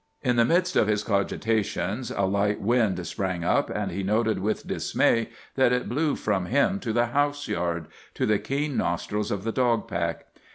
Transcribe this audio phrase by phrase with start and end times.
[0.23, 4.65] In the midst of his cogitations a light wind sprang up, and he noted with
[4.65, 9.51] dismay that it blew from him to the house yard—to the keen nostrils of the
[9.51, 10.25] dog pack.